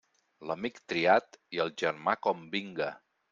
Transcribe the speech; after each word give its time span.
L'amic 0.51 0.79
triat 0.93 1.37
i 1.59 1.61
el 1.67 1.71
germà 1.83 2.17
com 2.29 2.43
vinga. 2.57 2.91